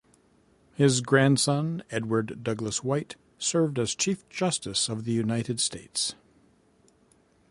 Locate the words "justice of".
4.29-5.03